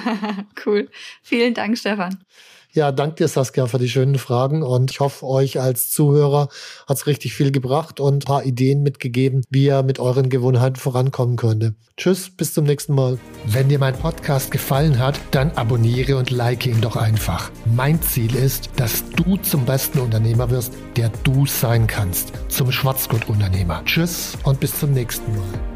cool. 0.66 0.88
Vielen 1.22 1.54
Dank, 1.54 1.76
Stefan. 1.76 2.24
Ja, 2.72 2.92
danke 2.92 3.16
dir, 3.16 3.28
Saskia, 3.28 3.66
für 3.66 3.78
die 3.78 3.88
schönen 3.88 4.16
Fragen 4.16 4.62
und 4.62 4.92
ich 4.92 5.00
hoffe, 5.00 5.26
euch 5.26 5.60
als 5.60 5.90
Zuhörer 5.90 6.48
hat 6.86 6.96
es 6.96 7.06
richtig 7.08 7.34
viel 7.34 7.50
gebracht 7.50 7.98
und 7.98 8.14
ein 8.14 8.18
paar 8.20 8.44
Ideen 8.44 8.84
mitgegeben, 8.84 9.42
wie 9.50 9.66
ihr 9.66 9.82
mit 9.82 9.98
euren 9.98 10.28
Gewohnheiten 10.28 10.76
vorankommen 10.76 11.34
könnte. 11.34 11.74
Tschüss, 11.96 12.30
bis 12.30 12.54
zum 12.54 12.64
nächsten 12.64 12.94
Mal. 12.94 13.18
Wenn 13.44 13.68
dir 13.68 13.80
mein 13.80 13.94
Podcast 13.94 14.52
gefallen 14.52 15.00
hat, 15.00 15.18
dann 15.32 15.50
abonniere 15.52 16.16
und 16.16 16.30
like 16.30 16.64
ihn 16.64 16.80
doch 16.80 16.94
einfach. 16.94 17.50
Mein 17.74 18.00
Ziel 18.02 18.36
ist, 18.36 18.70
dass 18.76 19.04
du 19.16 19.36
zum 19.38 19.64
besten 19.64 19.98
Unternehmer 19.98 20.48
wirst, 20.50 20.72
der 20.96 21.10
du 21.24 21.46
sein 21.46 21.88
kannst. 21.88 22.32
Zum 22.48 22.70
Schwarzgurt-Unternehmer. 22.70 23.82
Tschüss 23.84 24.38
und 24.44 24.60
bis 24.60 24.78
zum 24.78 24.92
nächsten 24.92 25.34
Mal. 25.34 25.69